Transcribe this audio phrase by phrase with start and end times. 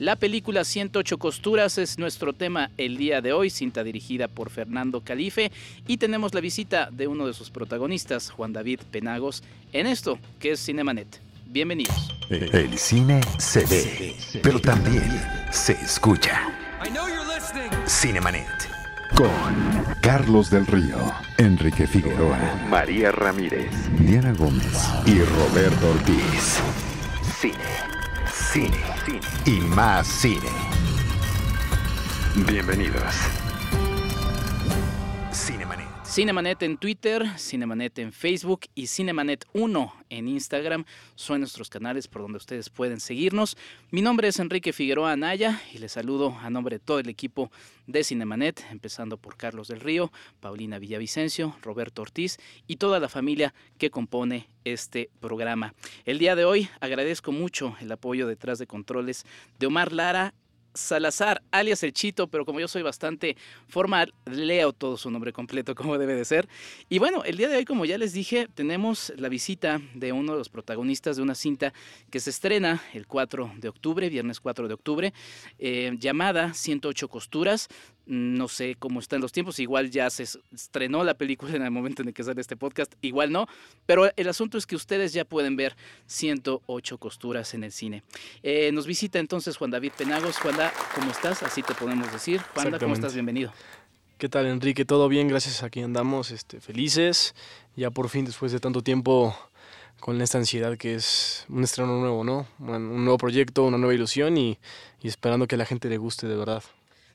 [0.00, 5.02] La película 108 costuras es nuestro tema el día de hoy, cinta dirigida por Fernando
[5.02, 5.52] Calife
[5.86, 9.42] y tenemos la visita de uno de sus protagonistas, Juan David Penagos,
[9.74, 11.20] en esto que es Cinemanet.
[11.44, 12.14] Bienvenidos.
[12.30, 15.04] El cine se ve, pero también
[15.50, 16.50] se escucha.
[17.86, 18.48] Cinemanet.
[19.14, 19.28] Con
[20.00, 22.38] Carlos del Río, Enrique Figueroa,
[22.70, 26.58] María Ramírez, Diana Gómez y Roberto Ortiz.
[27.38, 27.69] Cine
[28.52, 28.80] cine,
[29.46, 30.50] y más cine.
[32.34, 33.49] Bienvenidos.
[36.10, 36.60] Cinemanet.
[36.64, 42.38] En Twitter, Cinemanet en Facebook y Cinemanet 1 en Instagram son nuestros canales por donde
[42.38, 43.56] ustedes pueden seguirnos.
[43.92, 47.52] Mi nombre es Enrique Figueroa Anaya y les saludo a nombre de todo el equipo
[47.86, 50.10] de Cinemanet, empezando por Carlos del Río,
[50.40, 55.74] Paulina Villavicencio, Roberto Ortiz y toda la familia que compone este programa.
[56.06, 59.24] El día de hoy agradezco mucho el apoyo detrás de controles
[59.60, 60.34] de Omar Lara
[60.74, 63.36] Salazar, alias El Chito, pero como yo soy bastante
[63.68, 66.48] formal, leo todo su nombre completo como debe de ser.
[66.88, 70.32] Y bueno, el día de hoy, como ya les dije, tenemos la visita de uno
[70.32, 71.72] de los protagonistas de una cinta
[72.10, 75.14] que se estrena el 4 de octubre, viernes 4 de octubre,
[75.58, 77.68] eh, llamada 108 costuras.
[78.10, 82.02] No sé cómo están los tiempos, igual ya se estrenó la película en el momento
[82.02, 83.46] en el que sale este podcast, igual no,
[83.86, 88.02] pero el asunto es que ustedes ya pueden ver 108 costuras en el cine.
[88.42, 90.38] Eh, nos visita entonces Juan David Penagos.
[90.38, 90.56] Juan,
[90.92, 91.44] ¿cómo estás?
[91.44, 92.40] Así te podemos decir.
[92.52, 93.14] Juan, ¿cómo estás?
[93.14, 93.52] Bienvenido.
[94.18, 94.84] ¿Qué tal, Enrique?
[94.84, 95.28] ¿Todo bien?
[95.28, 97.36] Gracias, aquí andamos este, felices.
[97.76, 99.36] Ya por fin, después de tanto tiempo,
[100.00, 102.48] con esta ansiedad que es un estreno nuevo, ¿no?
[102.58, 104.58] Un nuevo proyecto, una nueva ilusión y,
[105.00, 106.64] y esperando que a la gente le guste de verdad.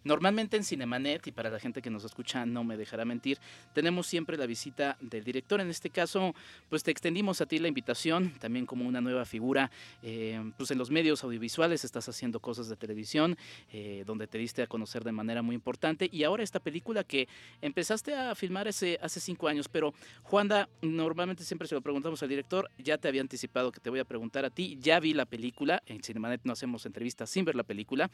[0.05, 3.39] Normalmente en Cinemanet, y para la gente que nos escucha no me dejará mentir,
[3.73, 5.59] tenemos siempre la visita del director.
[5.59, 6.35] En este caso,
[6.69, 9.71] pues te extendimos a ti la invitación, también como una nueva figura,
[10.03, 11.83] eh, pues en los medios audiovisuales.
[11.83, 13.35] Estás haciendo cosas de televisión,
[13.73, 16.07] eh, donde te diste a conocer de manera muy importante.
[16.11, 17.27] Y ahora esta película que
[17.61, 22.29] empezaste a filmar hace, hace cinco años, pero Juanda, normalmente siempre se lo preguntamos al
[22.29, 25.25] director, ya te había anticipado que te voy a preguntar a ti, ya vi la
[25.25, 28.11] película, en Cinemanet no hacemos entrevistas sin ver la película,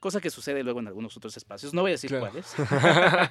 [0.00, 1.74] cosa que sucede luego en algunos otros espacios.
[1.74, 2.54] No voy a decir cuáles.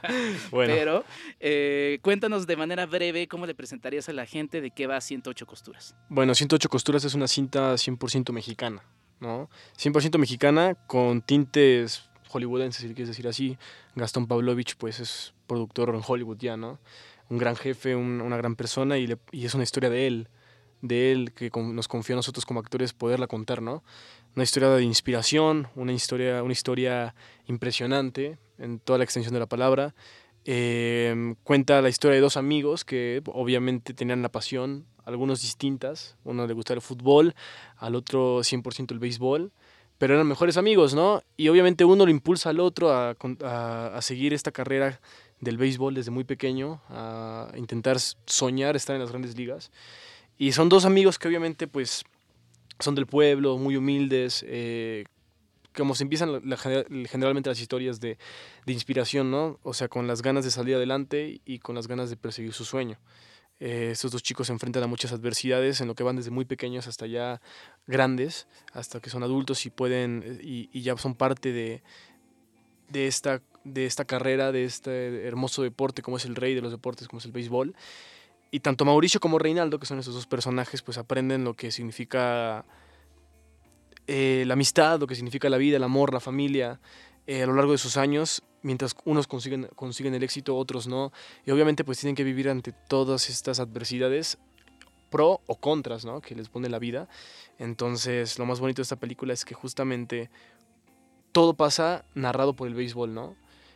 [0.51, 1.03] Pero
[1.39, 5.45] eh, cuéntanos de manera breve cómo le presentarías a la gente de qué va 108
[5.45, 5.95] Costuras.
[6.09, 8.83] Bueno, 108 Costuras es una cinta 100% mexicana,
[9.19, 9.49] ¿no?
[9.77, 13.57] 100% mexicana con tintes hollywoodenses, si quieres decir así.
[13.95, 16.79] Gastón Pavlovich, pues es productor en Hollywood ya, ¿no?
[17.29, 20.29] Un gran jefe, una gran persona y, y es una historia de él
[20.83, 23.83] de él que nos confió a nosotros como actores poderla contar, ¿no?
[24.35, 27.15] Una historia de inspiración, una historia, una historia
[27.47, 29.93] impresionante en toda la extensión de la palabra.
[30.45, 36.17] Em, cuenta la historia de dos amigos que obviamente tenían la pasión, algunos distintas.
[36.23, 37.35] Uno le gustaba el fútbol,
[37.77, 39.51] al otro 100% el béisbol,
[39.97, 41.21] pero eran mejores amigos, ¿no?
[41.37, 44.99] Y obviamente uno lo impulsa al otro a, a, a seguir esta carrera
[45.39, 49.71] del béisbol desde muy pequeño, a intentar soñar estar en las grandes ligas.
[50.37, 52.03] Y son dos amigos que obviamente pues
[52.83, 55.05] son del pueblo, muy humildes, eh,
[55.75, 56.41] como se empiezan
[57.07, 58.17] generalmente las historias de,
[58.67, 59.59] inspiración, ¿no?
[59.63, 62.65] O sea, con las ganas de salir adelante y con las ganas de perseguir su
[62.65, 62.99] sueño.
[63.59, 66.45] Eh, estos dos chicos se enfrentan a muchas adversidades en lo que van desde muy
[66.45, 67.41] pequeños hasta ya
[67.87, 71.81] grandes, hasta que son adultos y pueden y, ya son parte de,
[72.89, 76.71] de, esta, de esta carrera, de este hermoso deporte como es el rey de los
[76.71, 77.75] deportes, como es el béisbol.
[78.53, 82.63] Y tanto Mauricio como Reinaldo, que son esos dos personajes, pues aprenden lo que significa
[84.05, 86.79] eh, la amistad, lo que significa la vida, el amor, la familia,
[87.25, 91.11] eh, a lo largo de sus años, mientras unos consiguen, consiguen el éxito, otros no.
[91.47, 94.37] Y obviamente pues tienen que vivir ante todas estas adversidades,
[95.09, 96.21] pro o contras, ¿no?
[96.21, 97.09] Que les pone la vida.
[97.57, 100.29] Entonces, lo más bonito de esta película es que justamente
[101.31, 103.35] todo pasa narrado por el béisbol, ¿no?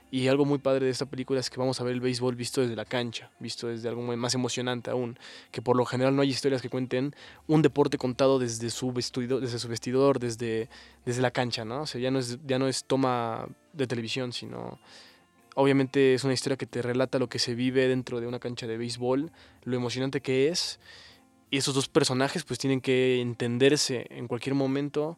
[0.10, 2.62] Y algo muy padre de esta película es que vamos a ver el béisbol visto
[2.62, 5.20] desde la cancha, visto desde algo más emocionante aún,
[5.52, 7.14] que por lo general no hay historias que cuenten
[7.46, 10.70] un deporte contado desde su vestidor, desde su vestidor, desde,
[11.06, 11.82] desde la cancha, ¿no?
[11.82, 14.80] O sea, ya no es, ya no es toma de televisión, sino
[15.56, 18.66] obviamente es una historia que te relata lo que se vive dentro de una cancha
[18.66, 19.32] de béisbol,
[19.66, 20.80] lo emocionante que es,
[21.50, 25.18] y esos dos personajes pues tienen que entenderse en cualquier momento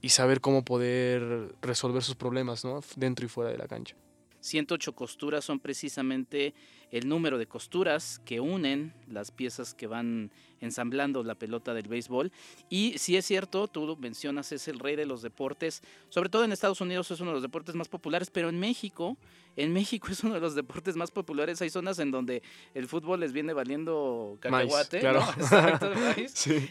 [0.00, 2.80] y saber cómo poder resolver sus problemas, ¿no?
[2.96, 3.96] Dentro y fuera de la cancha.
[4.42, 6.52] 108 costuras son precisamente
[6.90, 10.30] el número de costuras que unen las piezas que van
[10.60, 12.30] ensamblando la pelota del béisbol.
[12.68, 16.44] Y si es cierto, tú lo mencionas, es el rey de los deportes, sobre todo
[16.44, 19.16] en Estados Unidos es uno de los deportes más populares, pero en México,
[19.56, 21.62] en México es uno de los deportes más populares.
[21.62, 22.42] Hay zonas en donde
[22.74, 25.00] el fútbol les viene valiendo cacahuate.
[25.00, 25.22] claro.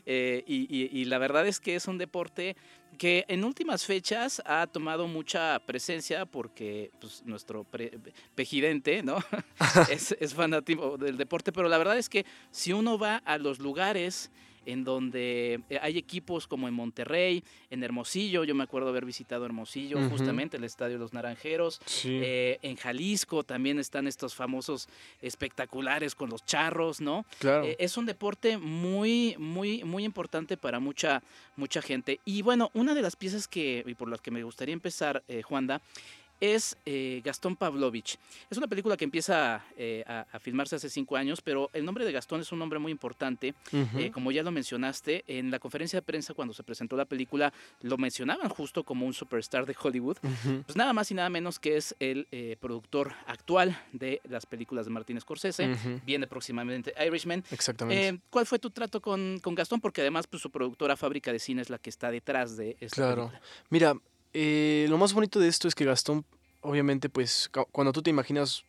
[0.05, 2.55] Eh, y, la verdad es que es un deporte
[2.97, 7.65] que en últimas fechas ha tomado mucha presencia porque pues, nuestro
[8.35, 9.17] pejidente ¿no?
[9.89, 13.59] es, es fanático del deporte, pero la verdad es que si uno va a los
[13.59, 14.31] lugares
[14.65, 19.45] en donde eh, hay equipos como en Monterrey, en Hermosillo, yo me acuerdo haber visitado
[19.45, 24.87] Hermosillo, justamente el Estadio de los Naranjeros, eh, en Jalisco también están estos famosos
[25.21, 27.25] espectaculares con los charros, ¿no?
[27.39, 27.65] Claro.
[27.65, 31.23] Eh, es un deporte muy, muy, muy importante para mucha,
[31.55, 32.19] mucha gente.
[32.25, 35.81] Y bueno, una de las piezas que, y por las que me gustaría empezar, Juanda,
[36.41, 38.17] es eh, Gastón Pavlovich.
[38.49, 42.11] Es una película que empieza eh, a, filmarse hace cinco años, pero el nombre de
[42.11, 43.53] Gastón es un nombre muy importante.
[43.71, 47.53] Eh, como ya lo mencionaste, en la conferencia de prensa cuando se presentó la película
[47.81, 50.17] lo mencionaban justo como un superstar de Hollywood.
[50.65, 52.27] Pues nada más y nada menos que es el
[52.59, 55.75] productor actual de las películas de Martin Scorsese.
[56.05, 57.43] Viene próximamente Irishman.
[57.51, 58.19] Exactamente.
[58.31, 59.79] ¿Cuál fue tu trato con, Gastón?
[59.79, 62.95] Porque además pues, su productora Fábrica de Cine es la que está detrás de esta
[62.95, 63.31] claro.
[63.69, 63.95] Mira,
[64.33, 66.25] eh, lo más bonito de esto es que Gastón,
[66.61, 68.63] obviamente, pues cuando tú te imaginas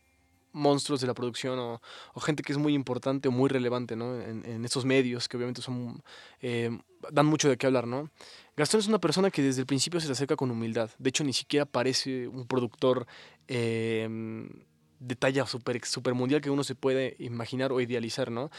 [0.53, 1.81] monstruos de la producción o,
[2.20, 4.20] gente que es muy importante o muy relevante ¿no?
[4.20, 6.03] en, estos medios que obviamente son
[6.43, 6.70] eh,
[7.11, 8.11] dan mucho de qué hablar no
[8.55, 10.91] Gastón es una persona que desde el principio se le acerca con humildad.
[10.99, 13.06] De hecho ni siquiera parece un productor
[13.49, 14.06] eh,
[15.00, 18.50] de talla super, super mundial que uno se puede imaginar o idealizar no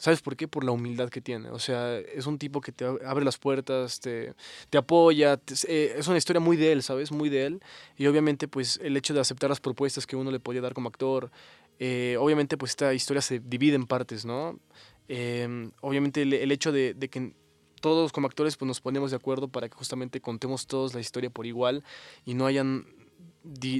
[0.00, 0.48] ¿Sabes por qué?
[0.48, 1.50] Por la humildad que tiene.
[1.50, 4.32] O sea, es un tipo que te abre las puertas, te,
[4.70, 5.38] te apoya.
[5.68, 7.12] Eh, es una historia muy de él, ¿sabes?
[7.12, 7.60] Muy de él.
[7.98, 10.88] Y obviamente, pues, el hecho de aceptar las propuestas que uno le podía dar como
[10.88, 11.30] actor.
[11.78, 14.58] Eh, obviamente, pues, esta historia se divide en partes, ¿no?
[15.06, 17.34] Em, obviamente, el, hecho de, de, que
[17.82, 21.28] todos como actores pues, nos ponemos de acuerdo para que justamente contemos todos la historia
[21.28, 21.84] por igual
[22.24, 22.86] y no hayan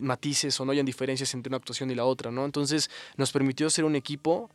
[0.02, 2.44] matices o no hayan diferencias entre una actuación y la otra, ¿no?
[2.44, 4.50] Entonces, nos permitió ser un equipo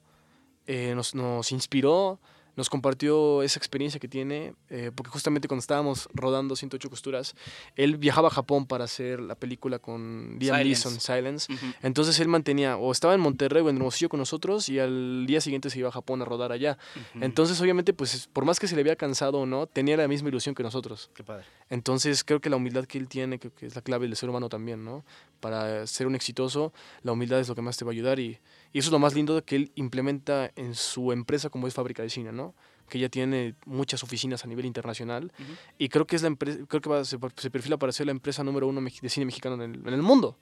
[0.67, 2.19] eh, nos, nos, inspiró,
[2.56, 7.35] nos compartió esa experiencia que tiene, eh, porque justamente cuando estábamos rodando 108 costuras,
[7.75, 11.53] él viajaba a Japón para hacer la película con Liam Neeson, Silence.
[11.81, 15.41] Entonces él mantenía, o estaba en Monterrey o en Hermosillo con nosotros, y al día
[15.41, 16.77] siguiente se iba a Japón a rodar allá.
[17.19, 20.29] Entonces, obviamente, pues por más que se le había cansado o no, tenía la misma
[20.29, 21.12] ilusión que nosotros.
[21.13, 21.45] Qué padre.
[21.69, 24.29] Entonces, creo que la humildad que él tiene, creo que es la clave del ser
[24.29, 25.03] humano también, ¿no?
[25.39, 26.73] Para ser un exitoso,
[27.03, 28.39] la humildad es lo que más te va a ayudar y
[28.73, 32.03] y eso es lo más lindo que él implementa en su empresa como es fábrica
[32.03, 32.56] de cine, ¿no?
[32.89, 35.31] Que ya tiene muchas oficinas a nivel internacional.
[35.77, 38.67] Y creo que es la empresa, creo que se, perfila para ser la empresa número
[38.67, 40.38] uno de cine mexicano en el, en el mundo.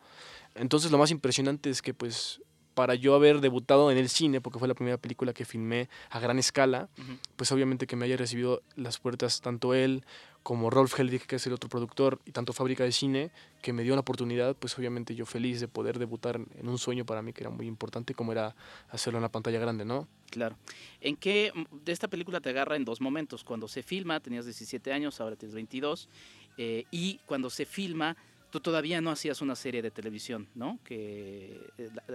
[0.56, 2.42] Entonces lo más impresionante es que pues
[2.74, 6.20] para yo haber debutado en el cine, porque fue la primera película que filmé a
[6.20, 6.90] gran escala,
[7.36, 10.06] pues obviamente que me haya recibido las puertas tanto él
[10.44, 13.32] como Rolf Helwig, que es el otro productor, y tanto Fábrica de Cine,
[13.62, 17.06] que me dio la oportunidad, pues obviamente yo feliz de poder debutar en un sueño
[17.06, 18.54] para mí que era muy importante, como era
[18.90, 20.08] hacerlo en la pantalla grande, ¿no?
[20.30, 20.58] Claro.
[21.00, 23.44] ¿En qué de esta película te agarra en dos momentos?
[23.44, 26.10] Cuando se filma, tenías 17 años, ahora tienes 22,
[26.58, 28.18] eh, y cuando se filma,
[28.52, 30.80] tú todavía no hacías una serie de televisión, ¿no?
[30.84, 31.60] Que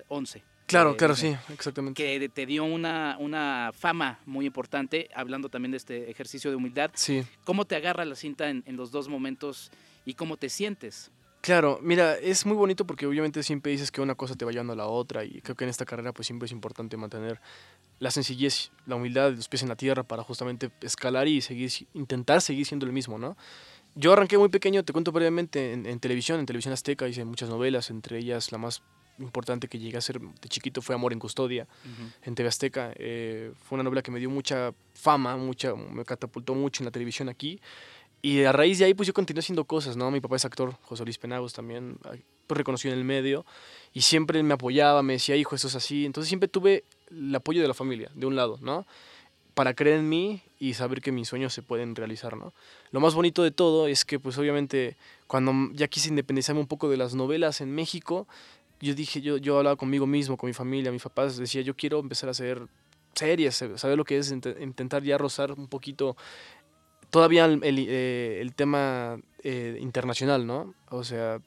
[0.08, 0.42] 11.
[0.69, 2.03] Eh, claro, claro, sí, exactamente.
[2.03, 6.91] Que te dio una, una fama muy importante, hablando también de este ejercicio de humildad.
[6.93, 7.25] Sí.
[7.44, 9.70] ¿Cómo te agarra la cinta en, los dos momentos
[10.05, 11.11] y cómo te sientes?
[11.41, 14.75] Claro, mira, es muy bonito porque obviamente siempre dices que una cosa te va llevando
[14.75, 17.41] a la otra y creo que en esta carrera pues siempre es importante mantener
[17.99, 22.43] la sencillez, la humildad, los pies en la tierra para justamente escalar y seguir, intentar
[22.43, 23.37] seguir siendo el mismo, ¿no?
[23.94, 27.91] Yo arranqué muy pequeño, te cuento brevemente, en, televisión, en televisión azteca, hice muchas novelas,
[27.91, 28.82] entre ellas la más
[29.19, 31.67] importante que llegué a hacer de chiquito fue Amor en Custodia,
[32.22, 32.93] en TV Azteca.
[32.96, 36.91] Eh, fue una novela que me dio mucha fama, mucha, me catapultó mucho en la
[36.91, 37.60] televisión aquí.
[38.20, 40.10] Y a raíz de ahí, pues yo continué haciendo cosas, ¿no?
[40.10, 41.98] Mi papá es actor, José Luis Penagos también,
[42.46, 43.46] pues reconocido en el medio,
[43.93, 46.05] y siempre me apoyaba, me decía, hijo, eso es así.
[46.05, 48.87] Entonces siempre tuve el apoyo de la familia, de un lado, ¿no?
[49.58, 52.53] para creer en mí y saber que mis sueños se pueden realizar, ¿no?
[52.93, 54.96] Lo más bonito de todo es que, pues obviamente,
[55.27, 58.29] cuando ya quise independizarme un poco de las novelas en México,
[58.81, 61.99] yo dije, yo, yo hablaba conmigo mismo, con mi familia, mis papás, decía, yo quiero
[62.01, 62.67] empezar a hacer
[63.15, 66.17] series, saber lo que es intentar ya rozar un poquito
[67.11, 70.75] todavía el, eh, el, tema eh, internacional, ¿no?
[70.91, 71.41] O sea,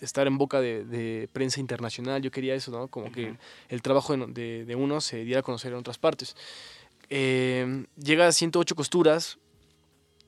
[0.00, 2.88] estar en boca de, prensa internacional, yo quería eso, ¿no?
[2.88, 3.36] Como que
[3.68, 6.36] el trabajo de, de, uno se diera a conocer en otras partes.
[7.10, 9.38] Eh, llega a 108 costuras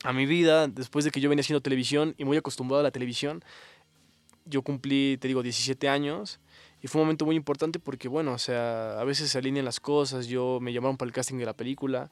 [0.03, 2.91] a mi vida después de que yo venía haciendo televisión y muy acostumbrado a la
[2.91, 3.45] televisión.
[4.47, 6.41] Yo cumplí, te digo, 17 años
[6.83, 9.81] Y fue un momento muy importante porque, bueno, o sea, a veces se alinean las
[9.81, 12.11] cosas, yo me llamaron para el casting de la película,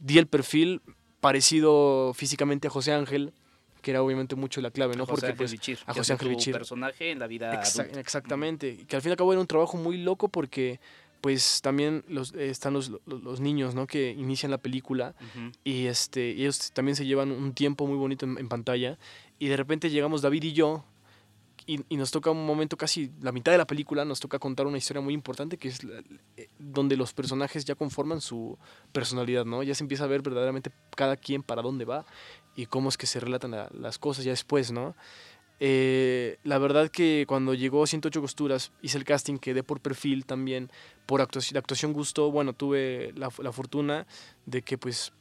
[0.00, 0.82] di el perfil
[1.20, 3.32] parecido físicamente a José Ángel,
[3.80, 5.06] que era obviamente mucho la clave, ¿no?
[5.06, 6.52] José Porque Ángel pues, Bichir, a José Ángel Bichir.
[6.52, 8.00] personaje en la vida Exa- adulta.
[8.00, 10.78] exactamente, que al fin y al cabo era un trabajo muy loco porque
[11.20, 13.86] pues también los, eh, están los, los, los niños, ¿no?
[13.86, 15.52] Que inician la película Ujú.
[15.64, 18.98] y este ellos también se llevan un tiempo muy bonito en, en pantalla
[19.38, 20.84] y de repente llegamos David y yo
[21.66, 24.78] y, nos toca un momento casi la mitad de la película nos toca contar una
[24.78, 26.02] historia muy importante que es la-
[26.36, 28.58] eh, donde los personajes ya conforman su
[28.92, 32.04] personalidad no ya se empieza a ver verdaderamente cada quien para dónde va
[32.56, 34.94] y cómo es que se relatan la- las cosas ya después no
[35.64, 40.70] Eh, la verdad que cuando llegó 108 costuras hice el casting quedé por perfil también
[41.06, 44.06] por actuación, la actuación gustó bueno tuve la, la fortuna
[44.44, 45.12] de que pues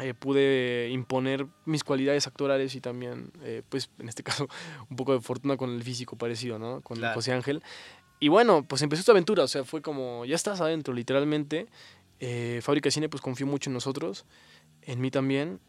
[0.00, 4.48] eh, pude imponer mis cualidades actorales y también, eh, pues en este caso,
[4.90, 6.80] un poco de fortuna con el físico parecido, ¿no?
[6.82, 7.14] Con Claro.
[7.14, 7.62] José Ángel.
[8.20, 11.66] Y bueno, pues empezó esta aventura, o sea, fue como, ya estás adentro, literalmente.
[12.20, 14.24] Eh, Fábrica de Cine pues confió mucho en nosotros,
[14.82, 15.60] en mí también.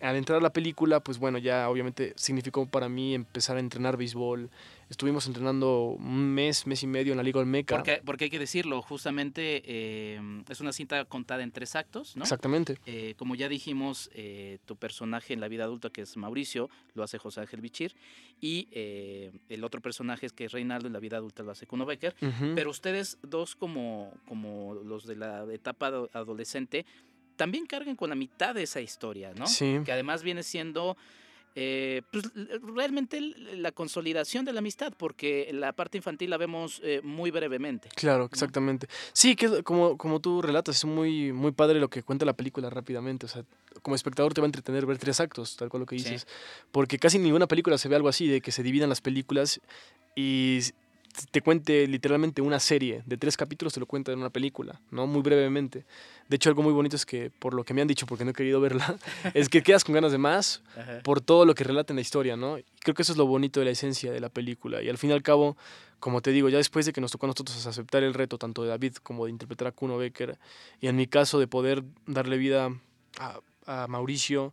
[0.00, 3.96] Al entrar a la película, pues bueno, ya obviamente significó para mí empezar a entrenar
[3.96, 4.50] béisbol.
[4.90, 7.76] Estuvimos entrenando un mes, mes y medio en la Liga Olmeca.
[7.76, 10.18] Porque, porque hay que decirlo, justamente eh,
[10.48, 12.22] es una cinta contada en tres actos, ¿no?
[12.22, 12.78] Exactamente.
[12.86, 17.02] Eh, como ya dijimos, eh, tu personaje en la vida adulta, que es Mauricio, lo
[17.02, 17.94] hace José Ángel Bichir,
[18.40, 21.66] y eh, el otro personaje es que es Reinaldo, en la vida adulta lo hace
[21.66, 22.14] Kuno Becker.
[22.54, 26.86] Pero ustedes dos, como, como los de la etapa ado- adolescente,
[27.36, 29.46] también cargan con la mitad de esa historia, ¿no?
[29.46, 29.80] Sí.
[29.84, 30.96] Que además viene siendo
[31.60, 32.24] eh, pues,
[32.62, 37.88] realmente la consolidación de la amistad, porque la parte infantil la vemos eh, muy brevemente.
[37.96, 38.86] Claro, exactamente.
[39.12, 42.70] Sí, que como, como tú relatas, es muy, muy padre lo que cuenta la película
[42.70, 43.26] rápidamente.
[43.26, 43.44] O sea,
[43.82, 46.04] como espectador te va a entretener ver tres actos, tal cual lo que Sí.
[46.04, 46.28] dices.
[46.70, 49.60] Porque casi en ninguna película se ve algo así, de que se dividan las películas
[50.14, 50.60] y
[51.30, 55.06] te cuente literalmente una serie de tres capítulos, te lo cuenta en una película, ¿no?
[55.06, 55.84] Muy brevemente.
[56.28, 58.30] De hecho, algo muy bonito es que, por lo que me han dicho, porque no
[58.30, 58.96] he querido verla,
[59.34, 60.62] es que quedas con ganas de más,
[61.02, 62.58] por todo lo que relata en la historia, ¿no?
[62.58, 64.82] Y creo que eso es lo bonito de la esencia de la película.
[64.82, 65.56] Y al fin y al cabo,
[66.00, 68.62] como te digo, ya después de que nos tocó a nosotros aceptar el reto, tanto
[68.62, 70.38] de David como de interpretar a Kuno Becker,
[70.80, 72.70] y en mi caso de poder darle vida
[73.18, 74.52] a, a Mauricio,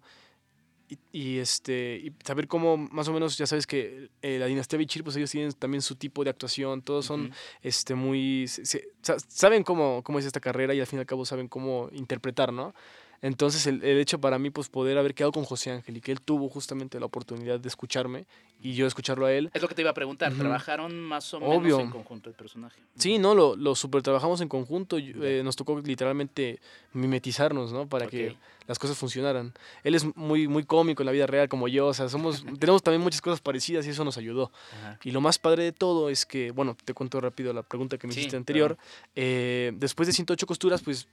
[0.89, 4.77] y, y, este, y saber cómo, más o menos, ya sabes que eh, la dinastía
[4.77, 8.47] Bichir, pues ellos tienen también su tipo de actuación, todos son este, muy...
[8.47, 11.25] se- se- sa- saben cómo, cómo es esta carrera y al fin y al cabo
[11.25, 12.73] saben cómo interpretar, ¿no?
[13.21, 16.11] Entonces el, el hecho para mí, pues poder haber quedado con José Ángel y que
[16.11, 18.25] él tuvo justamente la oportunidad de escucharme
[18.61, 19.49] y yo escucharlo a él.
[19.53, 20.33] Es lo que te iba a preguntar.
[20.33, 21.79] ¿trabajaron más o menos Obvio.
[21.79, 22.81] en conjunto el personaje?
[22.97, 26.59] Sí, no, lo, lo super trabajamos en conjunto, eh, nos tocó literalmente
[26.93, 27.87] mimetizarnos, ¿no?
[27.87, 29.53] Para que las cosas funcionaran.
[29.83, 32.81] Él es muy, muy cómico en la vida real como yo, o sea, somos, tenemos
[32.81, 34.51] también muchas cosas parecidas y eso nos ayudó.
[34.79, 34.99] Ajá.
[35.03, 38.07] Y lo más padre de todo es que, bueno, te cuento rápido la pregunta que
[38.07, 38.77] me Sí, hiciste anterior.
[39.15, 41.07] Eh, después de 108 costuras, pues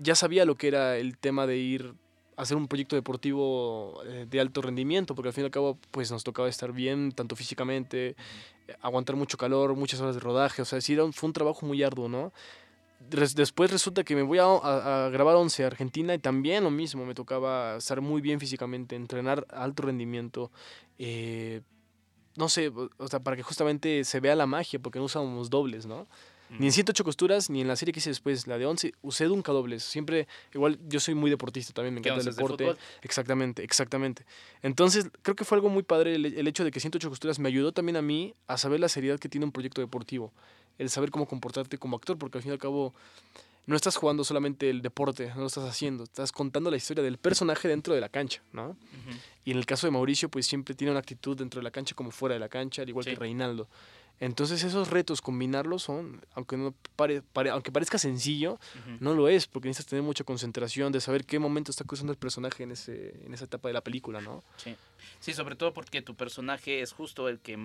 [0.00, 1.94] ya sabía lo que era el tema de ir
[2.36, 5.78] a hacer un proyecto deportivo eh, de alto rendimiento, porque al fin y al cabo,
[5.90, 8.16] pues nos tocaba estar bien, tanto físicamente,
[8.66, 11.82] eh, aguantar mucho calor, muchas horas de rodaje, o sea, sí, fue un trabajo muy
[11.82, 12.32] arduo, ¿no?
[13.08, 17.14] Después resulta que me voy a, grabar 11 a Argentina y también lo mismo, me
[17.14, 20.50] tocaba estar muy bien físicamente, entrenar alto rendimiento,
[20.98, 21.62] eh,
[22.36, 25.86] no sé, o sea, para que justamente se vea la magia, porque no usábamos dobles,
[25.86, 26.06] ¿no?
[26.58, 29.26] Ni en 108 costuras, ni en la serie que hice después, la de 11, usé
[29.26, 29.82] nunca dobles.
[29.84, 32.76] Siempre, igual, yo soy muy deportista también, me ¿Qué, encanta el de deporte.
[33.02, 34.24] Exactamente, exactamente.
[34.62, 37.48] Entonces, creo que fue algo muy padre el, el hecho de que 108 costuras me
[37.48, 40.32] ayudó también a mí a saber la seriedad que tiene un proyecto deportivo.
[40.78, 42.94] El saber cómo comportarte como actor, porque al fin y al cabo
[43.66, 47.18] no estás jugando solamente el deporte, no lo estás haciendo, estás contando la historia del
[47.18, 48.76] personaje dentro de la cancha, ¿no?
[49.44, 51.94] Y en el caso de Mauricio, pues siempre tiene una actitud dentro de la cancha
[51.94, 53.10] como fuera de la cancha, al igual Sí.
[53.10, 53.68] que Reinaldo.
[54.20, 58.60] Entonces esos retos, combinarlos son, aunque, no pare- pare- aunque parezca sencillo,
[59.00, 62.18] no lo es, porque necesitas tener mucha concentración de saber qué momento está cruzando el
[62.18, 64.44] personaje en, ese, en esa etapa de la película, ¿no?
[64.58, 64.76] Sí.
[65.20, 67.56] sí, sobre todo porque tu personaje es justo el que...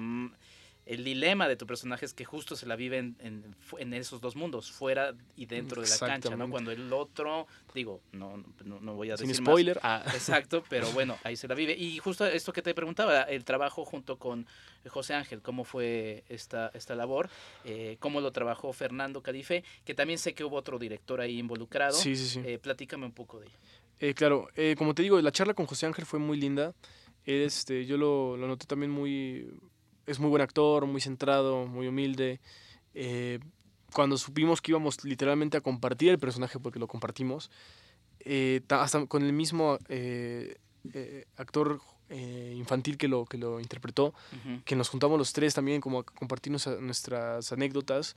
[0.85, 4.35] El dilema de tu personaje es que justo se la vive en, en esos dos
[4.35, 6.47] mundos, fuera y dentro de la cancha, ¿no?
[6.49, 9.51] Cuando el otro, digo, no, no, no voy a Sin decir más.
[9.51, 9.79] spoiler.
[9.81, 11.73] ah, Exacto, pero bueno, ahí se la vive.
[11.75, 14.45] Y justo esto que te preguntaba, el trabajo junto con
[14.87, 17.29] José Ángel, ¿cómo fue esta, esta labor?
[17.63, 19.63] Eh, ¿Cómo lo trabajó Fernando Calife?
[19.85, 21.93] Que también sé que hubo otro director ahí involucrado.
[21.93, 22.41] sí, sí, sí.
[22.45, 23.55] Eh, platícame un poco de ello.
[23.99, 26.75] Eh, claro, eh, como te digo, la charla con José Ángel fue muy linda.
[27.25, 29.49] Este, yo lo, lo noté también muy...
[30.05, 32.39] Es muy buen actor, muy centrado, muy humilde.
[32.93, 33.39] Eh,
[33.93, 37.50] cuando supimos que íbamos literalmente a compartir el personaje, porque lo compartimos,
[38.19, 40.57] eh, ta- hasta con el mismo eh,
[41.38, 44.13] actor infantil que lo, que lo interpretó,
[44.63, 48.15] que nos juntamos los tres también como a compartir nuestras anécdotas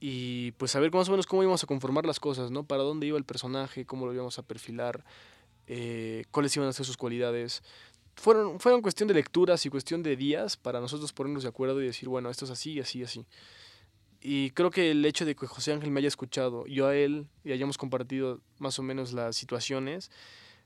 [0.00, 2.64] y pues saber más o menos cómo íbamos a conformar las cosas, ¿no?
[2.64, 5.04] Para dónde iba el personaje, cómo lo íbamos a perfilar,
[6.30, 7.62] cuáles iban a ser sus cualidades.
[8.20, 11.86] Fueron, fueron cuestión de lecturas y cuestión de días para nosotros ponernos de acuerdo y
[11.86, 13.24] decir, bueno, esto es así, así, así.
[14.20, 17.28] Y creo que el hecho de que José Ángel me haya escuchado, yo a él,
[17.44, 20.10] y hayamos compartido más o menos las situaciones,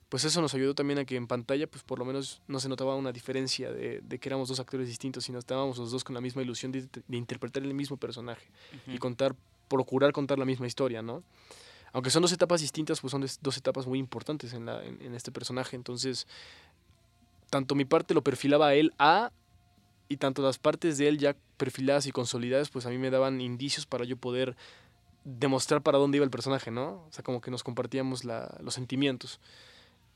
[0.08, 2.68] pues eso nos ayudó también a que en pantalla, pues por lo menos no se
[2.68, 6.20] notaba una diferencia de, que éramos dos actores distintos, sino estábamos los dos con la
[6.20, 8.49] misma ilusión de, interpretar el mismo personaje
[8.88, 9.37] y contar,
[9.68, 11.23] procurar contar la misma historia, ¿no?
[11.94, 15.30] Aunque son dos etapas distintas, pues son dos etapas muy importantes en, la, en, este
[15.30, 15.76] personaje.
[15.76, 16.26] Entonces,
[17.54, 19.30] tanto mi parte lo perfilaba él a,
[20.08, 23.40] y tanto las partes de él ya perfiladas y consolidadas, pues a mí me daban
[23.40, 24.56] indicios para yo poder
[25.23, 27.04] demostrar para dónde iba el personaje, ¿no?
[27.06, 29.38] O sea, como que nos compartíamos los sentimientos.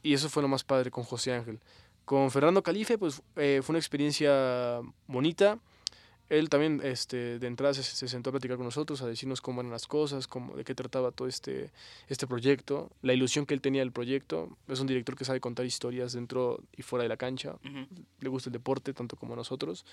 [0.02, 1.60] Y eso fue lo más padre con José Ángel.
[2.04, 5.60] Con Fernando Calife, pues eh, fue una experiencia bonita.
[6.28, 9.70] Él también este, de entrada se, sentó a platicar con nosotros, a decirnos cómo eran
[9.70, 11.70] las cosas, cómo, de qué trataba todo este,
[12.08, 14.50] este proyecto, la ilusión que él tenía del proyecto.
[14.68, 17.56] Es un director que sabe contar historias dentro y fuera de la cancha.
[18.20, 19.86] Le gusta el deporte tanto como nosotros.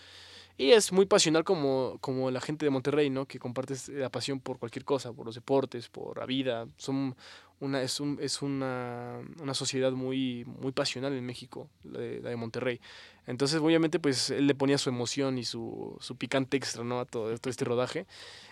[0.57, 3.25] Y es muy pasional como, como la gente de Monterrey, ¿no?
[3.25, 6.67] que comparte la pasión por cualquier cosa, por los deportes, por la vida.
[6.77, 7.15] Son
[7.59, 12.29] una, es, un, es una, una, sociedad muy, muy pasional en México, la de, la
[12.29, 12.81] de, Monterrey.
[13.27, 16.99] Entonces, obviamente, pues él le ponía su emoción y su, su picante extra ¿no?
[16.99, 18.05] a todo, todo, este rodaje.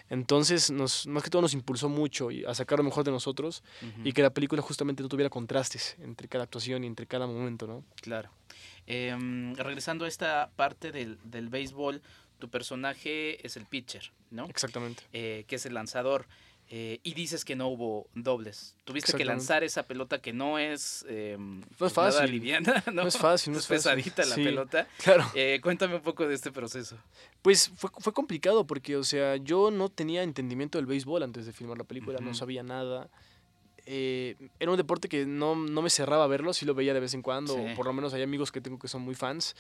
[0.10, 3.64] Entonces, nos, más que todo nos impulsó mucho y a sacar lo mejor de nosotros
[4.04, 7.68] y que la película justamente no tuviera contrastes entre cada actuación y entre cada momento,
[7.68, 7.84] ¿no?
[8.02, 8.30] Claro.
[8.86, 12.02] Em, regresando a esta parte del, del béisbol,
[12.44, 14.46] tu personaje es el pitcher, ¿no?
[14.48, 15.04] Exactamente.
[15.14, 16.28] Eh, que es el lanzador.
[16.70, 18.76] Eh, y dices que no hubo dobles.
[18.84, 22.32] Tuviste que lanzar esa pelota que no es, eh, no es fácil.
[22.32, 23.04] liviana, ¿no?
[23.04, 24.88] no es fácil, no es, pesadita la pelota.
[24.98, 25.30] Claro.
[25.36, 26.98] Eh, cuéntame un poco de este proceso.
[27.42, 31.54] Pues fue, fue, complicado porque, o sea, yo no tenía entendimiento del béisbol antes de
[31.54, 33.10] filmar la película, no sabía nada.
[33.86, 37.14] Eh, era un deporte que no, no, me cerraba verlo, sí lo veía de vez
[37.14, 39.56] en cuando, por lo menos hay amigos que tengo que son muy fans,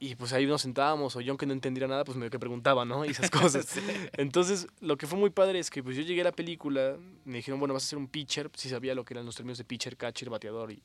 [0.00, 2.84] y pues ahí nos sentábamos, o yo aunque no entendiera nada, pues me que preguntaba,
[2.84, 3.04] ¿no?
[3.04, 3.78] Y esas cosas.
[4.14, 7.36] Entonces, lo que fue muy padre es que pues yo llegué a la película, me
[7.36, 9.64] dijeron, bueno, vas a ser un pitcher, sí sabía lo que eran los términos de
[9.64, 10.82] pitcher, catcher, bateador y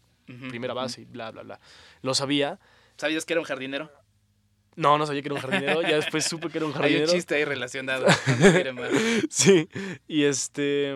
[0.50, 1.60] primera base y bla, bla, bla.
[2.01, 2.60] Lo sabía.
[2.98, 3.91] ¿Sabías que era un jardinero?
[4.75, 7.05] No, no sabía que era un jardinero, ya después supe que era un jardinero.
[7.05, 8.05] Hay un chiste ahí relacionado.
[9.30, 9.67] sí,
[10.08, 10.95] y este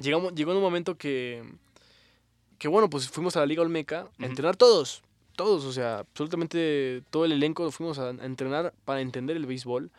[0.00, 1.42] llegamos, llegó en un momento que,
[2.58, 5.02] que, bueno, pues fuimos a la Liga Olmeca a entrenar todos,
[5.36, 9.90] todos, o sea, absolutamente todo el elenco fuimos a, entrenar para entender el béisbol.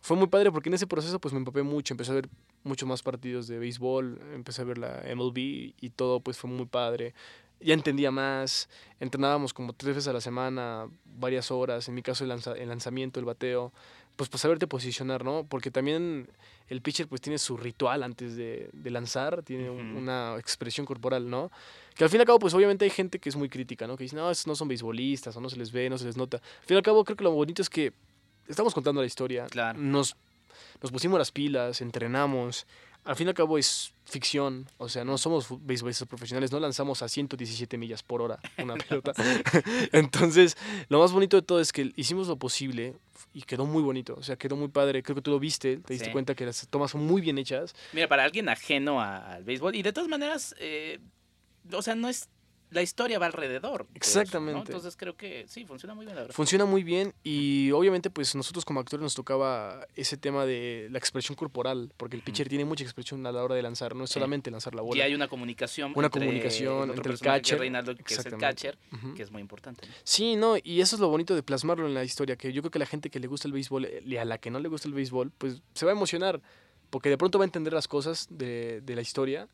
[0.00, 2.28] Fue muy padre porque en ese proceso pues me empapé mucho, empecé a ver
[2.64, 6.66] muchos más partidos de béisbol, empecé a ver la MLB y todo pues fue muy
[6.66, 7.14] padre.
[7.60, 12.24] Ya entendía más, entrenábamos como tres veces a la semana, varias horas, en mi caso
[12.24, 13.74] el, el lanzamiento, el bateo,
[14.20, 15.46] pues para saberte posicionar, ¿no?
[15.48, 16.28] Porque también
[16.68, 21.50] el pitcher pues tiene su ritual antes de, lanzar, tiene una expresión corporal, ¿no?
[21.94, 23.96] Que al fin y al cabo pues obviamente hay gente que es muy crítica, ¿no?
[23.96, 26.18] Que dice, no, estos no son beisbolistas, o no se les ve, no se les
[26.18, 26.36] nota.
[26.36, 27.94] Al fin y al cabo creo que lo bonito es que
[28.46, 29.78] estamos contando la historia, claro.
[29.78, 30.14] nos,
[30.82, 32.66] nos pusimos las pilas, entrenamos,
[33.04, 37.02] al fin y al cabo es ficción, o sea, no somos beisbolistas profesionales, no lanzamos
[37.02, 39.12] a 117 millas por hora una pelota.
[39.92, 40.56] Entonces,
[40.88, 42.96] lo más bonito de todo es que hicimos lo posible
[43.32, 45.02] y quedó muy bonito, o sea, quedó muy padre.
[45.02, 47.74] Creo que tú lo viste, te diste cuenta que las tomas son muy bien hechas.
[47.92, 50.98] Mira, para alguien ajeno al béisbol, y de todas maneras, eh,
[51.72, 52.28] o sea, no es
[52.70, 53.86] la historia va alrededor.
[53.94, 54.72] Exactamente.
[54.72, 56.34] Entonces creo que sí, funciona muy bien la verdad.
[56.34, 60.98] Funciona muy bien y obviamente pues nosotros como actores nos tocaba ese tema de la
[60.98, 64.10] expresión corporal, porque el pitcher tiene mucha expresión a la hora de lanzar, no es
[64.10, 64.98] solamente lanzar la bola.
[64.98, 65.92] Y hay una comunicación.
[65.94, 67.58] Una comunicación entre el catcher.
[67.60, 68.78] Que es el catcher,
[69.16, 69.86] que es muy importante.
[70.04, 72.70] Sí, no, y eso es lo bonito de plasmarlo en la historia, que yo creo
[72.70, 74.88] que la gente que le gusta el béisbol y a la que no le gusta
[74.88, 76.40] el béisbol, pues se va a emocionar,
[76.90, 79.48] porque de pronto va a entender las cosas de, de la historia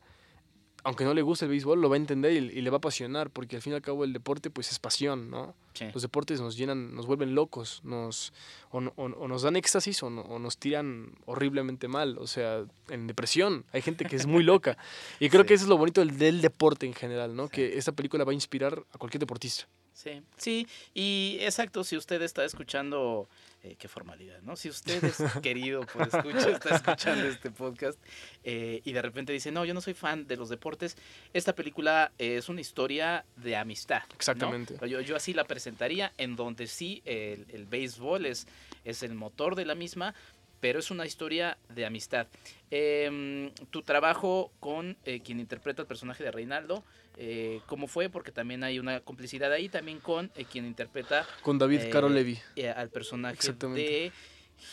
[0.87, 3.29] aunque no le guste el béisbol, lo va a entender y, le va a apasionar,
[3.29, 5.53] porque al fin y al cabo el deporte pues es pasión, ¿no?
[5.93, 8.31] Los deportes nos llenan, nos vuelven locos, nos,
[8.71, 13.65] o, nos dan éxtasis o, nos tiran horriblemente mal, o sea, en depresión.
[13.73, 14.77] Hay gente que es muy loca.
[15.19, 17.49] Y creo que eso es lo bonito del, del, deporte en general, ¿no?
[17.49, 19.67] Que esta película va a inspirar a cualquier deportista.
[19.97, 23.27] Sí, sí, y exacto, si usted está escuchando
[23.63, 24.55] eh, qué formalidad, ¿no?
[24.55, 27.97] Si usted es querido por escucha, está escuchando este podcast
[28.43, 30.97] eh, y de repente dice, no, yo no soy fan de los deportes,
[31.33, 34.03] esta película es una historia de amistad.
[34.13, 34.77] Exactamente.
[34.87, 38.45] Yo, yo así la presentaría, en donde sí el, el béisbol es,
[38.85, 40.13] es el motor de la misma,
[40.59, 42.27] pero es una historia de amistad.
[42.71, 46.83] Em, tu trabajo con eh, quien interpreta el personaje de Reinaldo,
[47.17, 48.09] eh, ¿cómo fue?
[48.09, 51.25] Porque también hay una complicidad ahí, también con eh, quien interpreta...
[51.41, 52.39] Con David Caro Levi.
[52.75, 54.11] al personaje de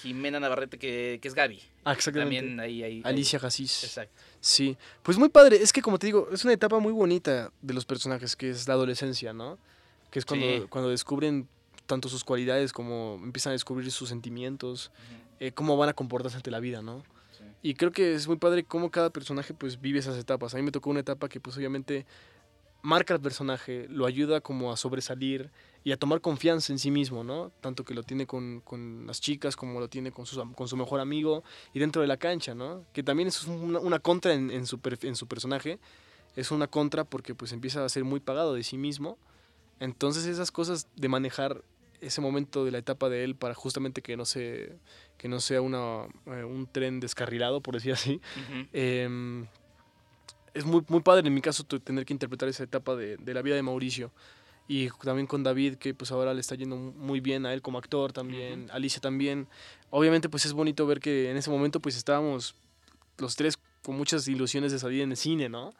[0.02, 1.60] Jimena Navarrete, que, es Gaby.
[1.84, 2.36] Ah, exactamente.
[2.36, 3.84] También ahí, hay Alicia Jasís.
[3.84, 4.14] Exacto.
[4.40, 5.56] Sí, pues muy padre.
[5.56, 8.66] Es que como te digo, es una etapa muy bonita de los personajes, que es
[8.66, 9.58] la adolescencia, ¿no?
[10.10, 11.48] Que es cuando, cuando descubren
[11.86, 14.90] tanto sus cualidades como empiezan a descubrir sus sentimientos,
[15.40, 17.02] eh, cómo van a comportarse ante la vida, ¿no?
[17.62, 20.54] Y creo que es muy padre cómo cada personaje pues vive esas etapas.
[20.54, 22.04] A mí me tocó una etapa que pues obviamente
[22.82, 25.50] marca al personaje, lo ayuda como a sobresalir
[25.82, 27.50] y a tomar confianza en sí mismo, ¿no?
[27.62, 30.76] Tanto que lo tiene con, con las chicas como lo tiene con su, con su
[30.76, 31.42] mejor amigo
[31.72, 32.84] y dentro de la cancha, ¿no?
[32.92, 35.78] Que también es una, una contra en, en, su, en su personaje.
[36.36, 39.16] Es una contra porque pues empieza a ser muy pagado de sí mismo.
[39.80, 41.64] Entonces esas cosas de manejar
[42.06, 44.76] ese momento de la etapa de él para justamente que no, se,
[45.18, 48.20] que no sea una, eh, un tren descarrilado, por decir así.
[48.72, 49.46] Em,
[50.52, 53.42] es muy, muy padre en mi caso tener que interpretar esa etapa de, de, la
[53.42, 54.12] vida de Mauricio.
[54.66, 57.78] Y también con David, que pues ahora le está yendo muy bien a él como
[57.78, 59.46] actor también, Alicia también.
[59.90, 62.54] Obviamente pues es bonito ver que en ese momento pues estábamos
[63.18, 65.72] los tres con muchas ilusiones de salir en el cine, ¿no?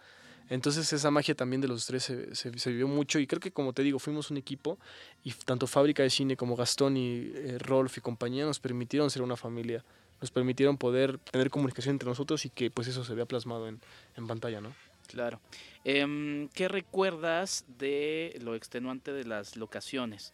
[0.49, 3.73] Entonces esa magia también de los tres se, se, vivió mucho y creo que como
[3.73, 4.79] te digo, fuimos un equipo
[5.23, 9.23] y tanto Fábrica de Cine como Gastón y eh, Rolf y compañía nos permitieron ser
[9.23, 9.85] una familia,
[10.21, 13.81] nos permitieron poder tener comunicación entre nosotros y que pues eso se vea plasmado en,
[14.17, 14.75] en pantalla, ¿no?
[15.07, 15.41] Claro.
[15.85, 20.33] Em, ¿Qué recuerdas de lo extenuante de las locaciones?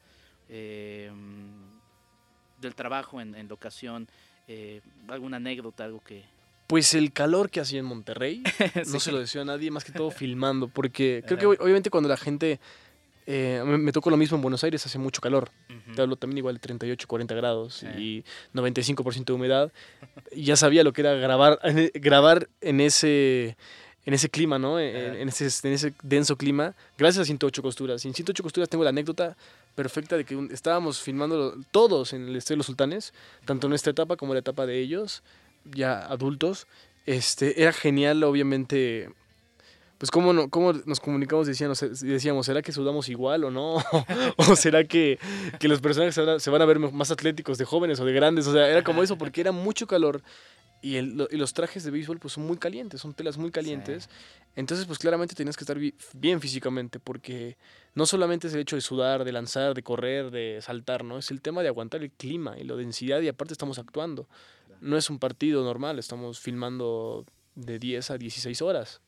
[0.49, 1.81] Em,
[2.61, 4.09] del trabajo en, en locación,
[4.49, 6.25] eh, alguna anécdota, algo que,
[6.71, 8.45] pues el calor que hacía en Monterrey,
[8.93, 12.09] no se lo decía a nadie, más que todo filmando, porque creo que obviamente cuando
[12.09, 12.61] la gente...
[13.27, 15.51] Eh, me, tocó lo mismo en Buenos Aires, hace mucho calor.
[15.95, 19.73] Te hablo también igual de 38, 40 grados y 95% de humedad.
[20.35, 23.57] Ya sabía lo que era grabar, e, grabar en ese
[24.05, 24.81] en ese clima, ¿no?
[24.81, 28.05] En, ese, en, ese, denso clima, gracias a 108 costuras.
[28.05, 29.37] Y en 108 costuras tengo la anécdota
[29.77, 33.13] perfecta de que estábamos filmando todos en el Estrella de los Sultanes,
[33.45, 35.23] tanto en esta etapa como en la etapa de ellos
[35.65, 36.67] ya adultos,
[37.07, 39.11] este, era genial, obviamente,
[39.99, 43.77] pues cómo, no, cómo nos comunicamos, decíamos, decíamos, ¿será que sudamos igual o no?
[44.37, 45.19] ¿O será que,
[45.59, 48.47] que los personajes se van a ver más atléticos de jóvenes o de grandes?
[48.47, 50.23] O sea, era como eso, porque era mucho calor
[50.83, 54.09] y, el, y los trajes de béisbol pues son muy calientes, son telas muy calientes.
[54.57, 55.79] Entonces, pues claramente tenías que estar
[56.15, 57.57] bien físicamente, porque
[57.95, 61.19] no solamente es el hecho de sudar, de lanzar, de correr, de saltar, ¿no?
[61.19, 64.27] Es el tema de aguantar el clima y la densidad y aparte estamos actuando
[64.81, 69.01] no es un partido normal, estamos filmando de 10 a 16 horas.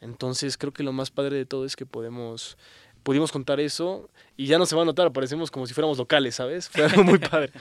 [0.00, 2.58] Entonces creo que lo más padre de todo es que podemos
[3.02, 6.34] pudimos contar eso y ya no se va a notar, parecemos como si fuéramos locales,
[6.34, 6.68] ¿sabes?
[6.68, 7.52] Fue algo muy padre.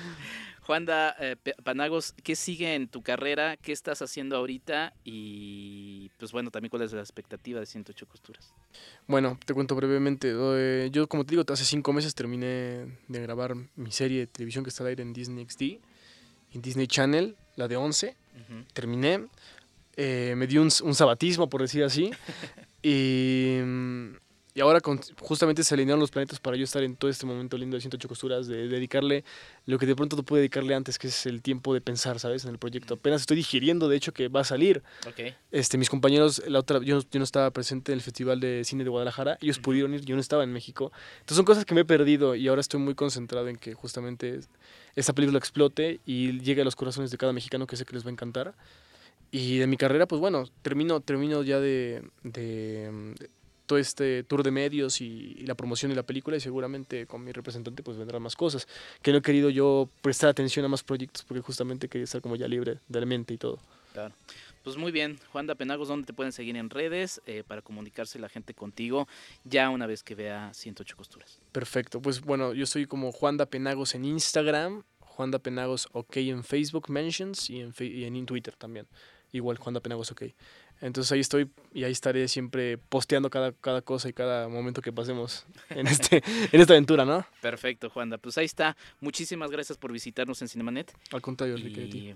[0.62, 3.58] Juanda eh, Panagos, ¿qué sigue en tu carrera?
[3.58, 4.94] ¿Qué estás haciendo ahorita?
[5.04, 8.54] Y pues bueno, también cuál es la expectativa de 108 costuras.
[9.08, 10.32] Bueno, te cuento brevemente.
[10.32, 14.64] Eh, yo, como te digo, hace cinco meses terminé de grabar mi serie de televisión
[14.64, 15.82] que está al aire en Disney XD
[16.54, 18.16] en Disney Channel, la de 11.
[18.74, 19.28] Terminé.
[19.96, 22.12] Eh, me di un, un, sabatismo, por decir así.
[22.84, 23.58] y,
[24.54, 24.80] y, ahora
[25.22, 28.08] justamente se alinearon los planetas para yo estar en todo este momento lindo de 108
[28.08, 29.24] costuras, de, dedicarle
[29.66, 32.44] lo que de pronto no pude dedicarle antes, que es el tiempo de pensar, ¿sabes?
[32.46, 32.96] En el proyecto.
[32.96, 34.82] Apenas estoy digiriendo, de hecho, que va a salir.
[35.52, 38.84] Este, mis compañeros, la otra, yo, yo, no estaba presente en el Festival de Cine
[38.84, 40.92] de Guadalajara, ellos pudieron ir, yo no estaba en México.
[41.20, 44.40] Entonces son cosas que me he perdido y ahora estoy muy concentrado en que justamente
[44.96, 48.06] esta película explote y llegue a los corazones de cada mexicano que sé que les
[48.06, 48.56] va a encantar.
[49.32, 53.16] Y de mi carrera, pues bueno, termino, termino ya de, de,
[53.70, 57.32] todo este tour de medios y, la promoción de la película y seguramente con mi
[57.32, 58.68] representante pues vendrán más cosas.
[59.04, 62.36] Que no he querido yo prestar atención a más proyectos porque justamente quería estar como
[62.36, 63.60] ya libre de la mente y todo.
[63.94, 64.16] Claro.
[64.64, 68.18] Pues muy bien, Juan da Penagos, ¿dónde te pueden seguir en redes eh, para comunicarse
[68.18, 69.08] la gente contigo
[69.44, 71.40] ya una vez que vea 108 costuras?
[71.52, 76.18] Perfecto, pues bueno, yo soy como Juan da Penagos en Instagram, Juan da Penagos OK
[76.18, 78.88] en Facebook Mentions y en, y en Twitter también.
[79.32, 80.24] Igual Juan da Penagos OK.
[80.82, 84.94] Entonces ahí estoy y ahí estaré siempre posteando cada, cada cosa y cada momento que
[84.94, 87.26] pasemos en, este, en esta aventura, ¿no?
[87.42, 88.18] Perfecto, Juanda.
[88.18, 88.78] Pues ahí está.
[89.02, 90.94] Muchísimas gracias por visitarnos en Cinemanet.
[91.12, 92.16] Al contrario, y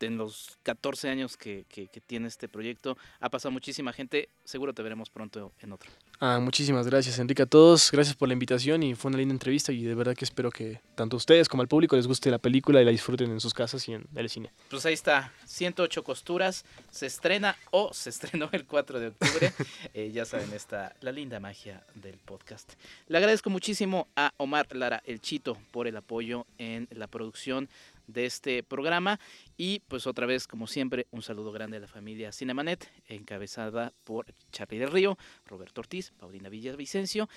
[0.00, 1.64] en los 14 años que,
[2.06, 2.96] tiene este proyecto.
[3.20, 5.90] Ha pasado muchísima gente, seguro te veremos pronto en otro.
[6.20, 9.72] Ah, muchísimas gracias Enrique a todos, gracias por la invitación y fue una linda entrevista
[9.72, 12.38] y de verdad que espero que tanto a ustedes como al público les guste la
[12.38, 14.52] película y la disfruten en sus casas y en el cine.
[14.70, 19.52] Pues ahí está, 108 costuras, se estrena o se estrenó el 4 de octubre,
[19.94, 22.74] eh, ya saben, está la linda magia del podcast.
[23.08, 27.68] Le agradezco muchísimo a Omar Lara El Chito por el apoyo en la producción
[28.06, 29.18] de este programa.
[29.56, 34.26] Y pues otra vez, como siempre, un saludo grande a la familia Cinemanet, encabezada por
[34.52, 37.28] Charlie del Río, Roberto Ortiz, Paulina Villavicencio.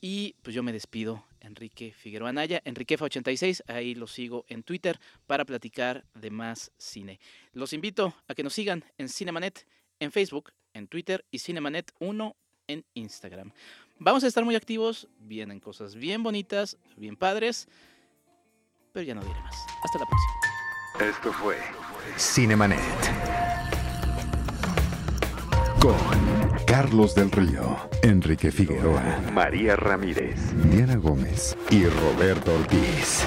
[0.00, 5.44] Y pues yo me despido, Enrique Figueroa Anaya, Enriquefa86, ahí lo sigo en Twitter para
[5.44, 7.20] platicar de más cine.
[7.52, 9.64] Los invito a que nos sigan en Cinemanet,
[10.00, 12.34] en Facebook, en Twitter y Cinemanet1
[12.66, 13.52] en Instagram.
[13.98, 17.68] Vamos a estar muy activos, vienen cosas bien bonitas, bien padres,
[18.92, 19.66] pero ya no diré más.
[19.82, 21.10] Hasta la próxima.
[21.10, 21.56] Esto fue
[22.18, 22.78] Cinemanet
[25.80, 25.96] con
[26.66, 29.02] Carlos del Río, Enrique Figueroa,
[29.32, 30.36] María Ramírez,
[30.70, 33.24] Diana Gómez y Roberto Ortiz.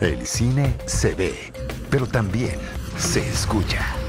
[0.00, 1.52] El cine se ve,
[1.90, 2.58] pero también
[2.98, 4.03] se escucha.